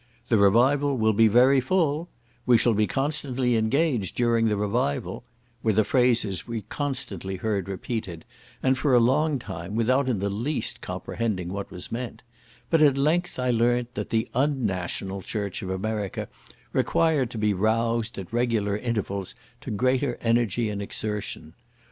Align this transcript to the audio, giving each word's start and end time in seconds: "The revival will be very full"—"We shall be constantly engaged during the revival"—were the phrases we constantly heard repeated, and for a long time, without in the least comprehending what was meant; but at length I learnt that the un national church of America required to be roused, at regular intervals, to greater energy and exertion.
"The 0.29 0.39
revival 0.39 0.97
will 0.97 1.13
be 1.13 1.27
very 1.27 1.61
full"—"We 1.61 2.57
shall 2.57 2.73
be 2.73 2.87
constantly 2.87 3.55
engaged 3.55 4.15
during 4.15 4.47
the 4.47 4.57
revival"—were 4.57 5.73
the 5.73 5.83
phrases 5.83 6.47
we 6.47 6.61
constantly 6.61 7.35
heard 7.35 7.69
repeated, 7.69 8.25
and 8.63 8.75
for 8.75 8.95
a 8.95 8.99
long 8.99 9.37
time, 9.37 9.75
without 9.75 10.09
in 10.09 10.17
the 10.17 10.31
least 10.31 10.81
comprehending 10.81 11.49
what 11.49 11.69
was 11.69 11.91
meant; 11.91 12.23
but 12.71 12.81
at 12.81 12.97
length 12.97 13.37
I 13.37 13.51
learnt 13.51 13.93
that 13.93 14.09
the 14.09 14.27
un 14.33 14.65
national 14.65 15.21
church 15.21 15.61
of 15.61 15.69
America 15.69 16.27
required 16.73 17.29
to 17.29 17.37
be 17.37 17.53
roused, 17.53 18.17
at 18.17 18.33
regular 18.33 18.75
intervals, 18.75 19.35
to 19.61 19.69
greater 19.69 20.17
energy 20.19 20.69
and 20.69 20.81
exertion. 20.81 21.53